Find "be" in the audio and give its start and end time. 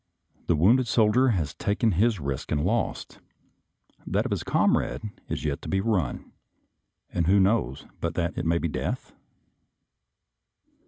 5.69-5.79, 8.57-8.67